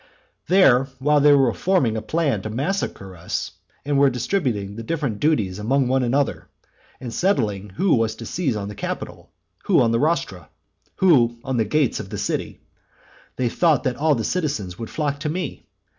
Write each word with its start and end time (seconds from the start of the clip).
There, 0.47 0.85
while 0.97 1.19
they 1.19 1.31
were 1.33 1.53
forming 1.53 1.95
a 1.95 2.01
plan 2.01 2.41
to 2.41 2.49
massacre 2.49 3.15
us, 3.15 3.51
and 3.85 3.99
were 3.99 4.09
distributing 4.09 4.75
the 4.75 4.81
different 4.81 5.19
duties 5.19 5.59
among 5.59 5.87
one 5.87 6.01
another, 6.01 6.47
and 6.99 7.13
settling 7.13 7.69
who 7.69 7.93
was 7.93 8.15
to 8.15 8.25
seize 8.25 8.55
on 8.55 8.67
the 8.67 8.73
Capitol, 8.73 9.29
who 9.65 9.79
on 9.79 9.91
the 9.91 9.99
rostra, 9.99 10.49
who 10.95 11.37
on 11.43 11.57
the 11.57 11.65
gates 11.65 11.99
of 11.99 12.09
the 12.09 12.17
city, 12.17 12.61
they 13.35 13.47
thought 13.47 13.83
that 13.83 13.95
all 13.97 14.15
the 14.15 14.23
citizens 14.23 14.79
would 14.79 14.89
flock 14.89 15.19
to 15.19 15.29
me. 15.29 15.67